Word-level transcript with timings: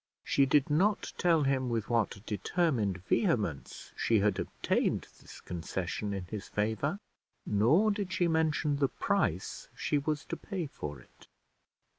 She 0.23 0.47
did 0.47 0.71
not 0.71 1.13
tell 1.19 1.43
him 1.43 1.69
with 1.69 1.87
what 1.87 2.25
determined 2.25 3.03
vehemence 3.05 3.91
she 3.95 4.17
had 4.17 4.39
obtained 4.39 5.07
this 5.21 5.39
concession 5.39 6.11
in 6.11 6.25
his 6.25 6.47
favour, 6.47 6.97
nor 7.45 7.91
did 7.91 8.11
she 8.11 8.27
mention 8.27 8.77
the 8.77 8.89
price 8.89 9.67
she 9.75 9.99
was 9.99 10.25
to 10.25 10.37
pay 10.37 10.65
for 10.65 10.99
it. 10.99 11.27